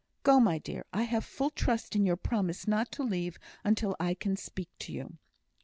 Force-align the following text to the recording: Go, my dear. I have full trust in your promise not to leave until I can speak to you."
Go, 0.23 0.39
my 0.39 0.57
dear. 0.57 0.83
I 0.91 1.03
have 1.03 1.23
full 1.23 1.51
trust 1.51 1.95
in 1.95 2.07
your 2.07 2.15
promise 2.17 2.67
not 2.67 2.91
to 2.93 3.03
leave 3.03 3.37
until 3.63 3.95
I 3.99 4.15
can 4.15 4.35
speak 4.35 4.69
to 4.79 4.91
you." 4.91 5.19